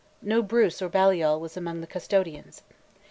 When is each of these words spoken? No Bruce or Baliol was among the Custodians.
No 0.23 0.41
Bruce 0.41 0.81
or 0.81 0.89
Baliol 0.89 1.39
was 1.39 1.55
among 1.55 1.81
the 1.81 1.85
Custodians. 1.85 2.63